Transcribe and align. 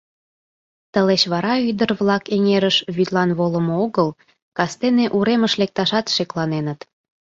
Тылеч 0.93 1.21
вара 1.31 1.53
ӱдыр-влак 1.69 2.23
эҥерыш 2.35 2.77
вӱдлан 2.95 3.29
волымо 3.37 3.75
огыл, 3.85 4.09
кастене 4.57 5.05
уремыш 5.17 5.53
лекташат 5.61 6.05
шекланеныт. 6.15 6.79